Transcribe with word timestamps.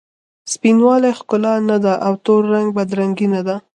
سپین 0.53 0.77
والې 0.85 1.11
ښکلا 1.19 1.53
نه 1.69 1.77
ده 1.83 1.93
او 2.05 2.13
تور 2.25 2.41
رنګ 2.53 2.67
بد 2.77 2.89
رنګي 2.99 3.27
نه 3.35 3.41
ده. 3.47 3.55